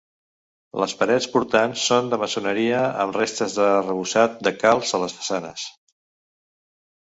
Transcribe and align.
Les 0.83 0.95
parets 1.01 1.27
portants 1.33 1.83
són 1.89 2.09
de 2.15 2.19
maçoneria 2.23 2.81
amb 3.05 3.19
restes 3.21 3.59
d'arrebossat 3.61 4.43
de 4.49 4.57
calç 4.67 4.99
a 5.01 5.05
les 5.07 5.19
façanes. 5.23 5.71